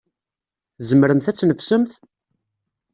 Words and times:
Tzemremt 0.79 1.27
ad 1.31 1.35
tneffsemt? 1.37 1.91